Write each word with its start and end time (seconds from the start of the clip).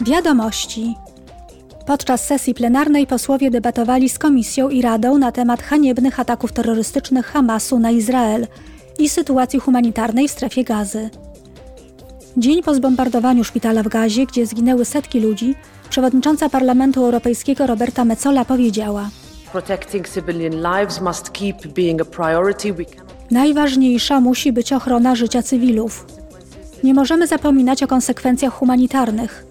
Wiadomości. 0.00 0.94
Podczas 1.86 2.26
sesji 2.26 2.54
plenarnej 2.54 3.06
posłowie 3.06 3.50
debatowali 3.50 4.08
z 4.08 4.18
Komisją 4.18 4.68
i 4.68 4.82
Radą 4.82 5.18
na 5.18 5.32
temat 5.32 5.62
haniebnych 5.62 6.20
ataków 6.20 6.52
terrorystycznych 6.52 7.26
Hamasu 7.26 7.78
na 7.78 7.90
Izrael 7.90 8.46
i 8.98 9.08
sytuacji 9.08 9.60
humanitarnej 9.60 10.28
w 10.28 10.30
strefie 10.30 10.64
gazy. 10.64 11.10
Dzień 12.36 12.62
po 12.62 12.74
zbombardowaniu 12.74 13.44
szpitala 13.44 13.82
w 13.82 13.88
Gazie, 13.88 14.26
gdzie 14.26 14.46
zginęły 14.46 14.84
setki 14.84 15.20
ludzi, 15.20 15.54
przewodnicząca 15.90 16.48
Parlamentu 16.48 17.04
Europejskiego 17.04 17.66
Roberta 17.66 18.04
Metzola 18.04 18.44
powiedziała: 18.44 19.10
Najważniejsza 23.30 24.20
musi 24.20 24.52
być 24.52 24.72
ochrona 24.72 25.14
życia 25.14 25.42
cywilów. 25.42 26.06
Nie 26.84 26.94
możemy 26.94 27.26
zapominać 27.26 27.82
o 27.82 27.86
konsekwencjach 27.86 28.52
humanitarnych. 28.52 29.45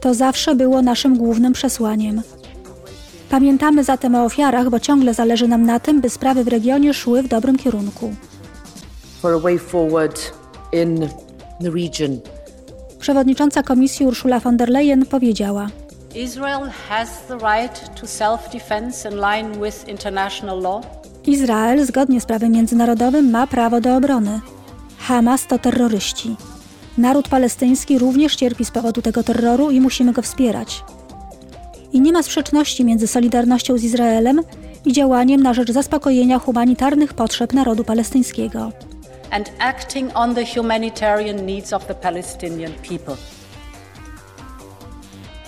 To 0.00 0.14
zawsze 0.14 0.54
było 0.54 0.82
naszym 0.82 1.18
głównym 1.18 1.52
przesłaniem. 1.52 2.22
Pamiętamy 3.30 3.84
zatem 3.84 4.14
o 4.14 4.24
ofiarach, 4.24 4.70
bo 4.70 4.80
ciągle 4.80 5.14
zależy 5.14 5.48
nam 5.48 5.66
na 5.66 5.80
tym, 5.80 6.00
by 6.00 6.10
sprawy 6.10 6.44
w 6.44 6.48
regionie 6.48 6.94
szły 6.94 7.22
w 7.22 7.28
dobrym 7.28 7.56
kierunku. 7.58 8.14
Przewodnicząca 12.98 13.62
Komisji 13.62 14.06
Ursula 14.06 14.40
von 14.40 14.56
der 14.56 14.68
Leyen 14.68 15.06
powiedziała. 15.06 15.66
Izrael 21.26 21.86
zgodnie 21.86 22.20
z 22.20 22.26
prawem 22.26 22.52
międzynarodowym 22.52 23.30
ma 23.30 23.46
prawo 23.46 23.80
do 23.80 23.96
obrony. 23.96 24.40
Hamas 24.98 25.46
to 25.46 25.58
terroryści. 25.58 26.36
Naród 26.98 27.28
palestyński 27.28 27.98
również 27.98 28.36
cierpi 28.36 28.64
z 28.64 28.70
powodu 28.70 29.02
tego 29.02 29.22
terroru 29.22 29.70
i 29.70 29.80
musimy 29.80 30.12
go 30.12 30.22
wspierać. 30.22 30.84
I 31.92 32.00
nie 32.00 32.12
ma 32.12 32.22
sprzeczności 32.22 32.84
między 32.84 33.06
solidarnością 33.06 33.78
z 33.78 33.84
Izraelem 33.84 34.40
i 34.84 34.92
działaniem 34.92 35.42
na 35.42 35.54
rzecz 35.54 35.72
zaspokojenia 35.72 36.38
humanitarnych 36.38 37.14
potrzeb 37.14 37.52
narodu 37.52 37.84
palestyńskiego. 37.84 38.72
And 39.30 39.52
acting 39.58 40.10
on 40.14 40.34
the 40.34 40.46
humanitarian 40.46 41.46
needs 41.46 41.72
of 41.72 41.86
the 41.86 41.94
Palestinian 41.94 42.72
people. 42.88 43.16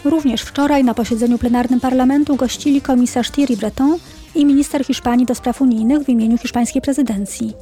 Również 0.04 0.42
wczoraj 0.42 0.84
na 0.84 0.94
posiedzeniu 0.94 1.38
plenarnym 1.38 1.80
parlamentu 1.80 2.36
gościli 2.36 2.80
komisarz 2.80 3.30
Thierry 3.30 3.56
Breton 3.56 3.98
i 4.34 4.44
minister 4.44 4.84
Hiszpanii 4.84 5.26
do 5.26 5.34
spraw 5.34 5.60
unijnych 5.60 6.02
w 6.02 6.08
imieniu 6.08 6.38
hiszpańskiej 6.38 6.82
prezydencji. 6.82 7.52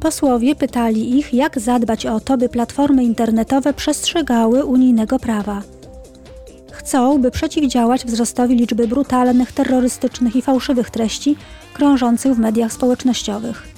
Posłowie 0.00 0.54
pytali 0.54 1.18
ich, 1.18 1.34
jak 1.34 1.60
zadbać 1.60 2.06
o 2.06 2.20
to, 2.20 2.36
by 2.38 2.48
platformy 2.48 3.04
internetowe 3.04 3.74
przestrzegały 3.74 4.64
unijnego 4.64 5.18
prawa. 5.18 5.62
Chcą, 6.72 7.20
by 7.20 7.30
przeciwdziałać 7.30 8.04
wzrostowi 8.04 8.56
liczby 8.56 8.88
brutalnych, 8.88 9.52
terrorystycznych 9.52 10.36
i 10.36 10.42
fałszywych 10.42 10.90
treści 10.90 11.36
krążących 11.74 12.34
w 12.34 12.38
mediach 12.38 12.72
społecznościowych. 12.72 13.68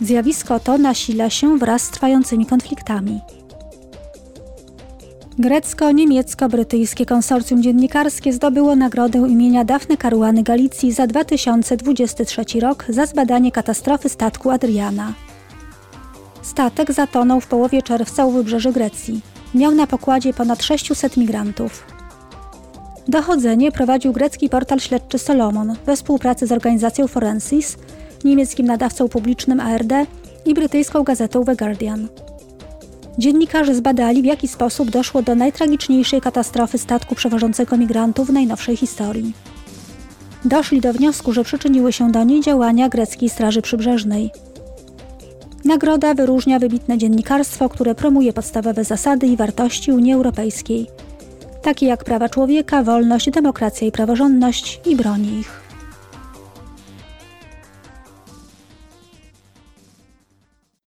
Zjawisko 0.00 0.60
to 0.60 0.78
nasila 0.78 1.30
się 1.30 1.58
wraz 1.58 1.82
z 1.82 1.90
trwającymi 1.90 2.46
konfliktami. 2.46 3.20
Grecko-niemiecko-brytyjskie 5.38 7.06
konsorcjum 7.06 7.62
dziennikarskie 7.62 8.32
zdobyło 8.32 8.76
nagrodę 8.76 9.18
imienia 9.18 9.64
Dafne 9.64 9.96
Caruany 9.96 10.42
Galicji 10.42 10.92
za 10.92 11.06
2023 11.06 12.60
rok 12.60 12.84
za 12.88 13.06
zbadanie 13.06 13.52
katastrofy 13.52 14.08
statku 14.08 14.50
Adriana. 14.50 15.12
Statek 16.42 16.92
zatonął 16.92 17.40
w 17.40 17.46
połowie 17.46 17.82
czerwca 17.82 18.26
u 18.26 18.30
wybrzeży 18.30 18.72
Grecji. 18.72 19.20
Miał 19.54 19.74
na 19.74 19.86
pokładzie 19.86 20.32
ponad 20.32 20.62
600 20.62 21.16
migrantów. 21.16 21.84
Dochodzenie 23.08 23.72
prowadził 23.72 24.12
grecki 24.12 24.48
portal 24.48 24.80
śledczy 24.80 25.18
Solomon 25.18 25.76
we 25.86 25.96
współpracy 25.96 26.46
z 26.46 26.52
organizacją 26.52 27.08
Forensis, 27.08 27.76
niemieckim 28.24 28.66
nadawcą 28.66 29.08
publicznym 29.08 29.60
ARD 29.60 29.92
i 30.46 30.54
brytyjską 30.54 31.02
gazetą 31.02 31.44
The 31.44 31.56
Guardian. 31.56 32.08
Dziennikarze 33.18 33.74
zbadali, 33.74 34.22
w 34.22 34.24
jaki 34.24 34.48
sposób 34.48 34.90
doszło 34.90 35.22
do 35.22 35.34
najtragiczniejszej 35.34 36.20
katastrofy 36.20 36.78
statku 36.78 37.14
przewożącego 37.14 37.76
migrantów 37.76 38.28
w 38.28 38.32
najnowszej 38.32 38.76
historii. 38.76 39.32
Doszli 40.44 40.80
do 40.80 40.92
wniosku, 40.92 41.32
że 41.32 41.44
przyczyniły 41.44 41.92
się 41.92 42.12
do 42.12 42.24
niej 42.24 42.40
działania 42.40 42.88
greckiej 42.88 43.28
Straży 43.28 43.62
Przybrzeżnej. 43.62 44.30
Nagroda 45.64 46.14
wyróżnia 46.14 46.58
wybitne 46.58 46.98
dziennikarstwo, 46.98 47.68
które 47.68 47.94
promuje 47.94 48.32
podstawowe 48.32 48.84
zasady 48.84 49.26
i 49.26 49.36
wartości 49.36 49.92
Unii 49.92 50.12
Europejskiej, 50.12 50.86
takie 51.62 51.86
jak 51.86 52.04
prawa 52.04 52.28
człowieka, 52.28 52.82
wolność, 52.82 53.30
demokracja 53.30 53.86
i 53.86 53.92
praworządność 53.92 54.80
i 54.86 54.96
broni 54.96 55.38
ich. 55.38 55.67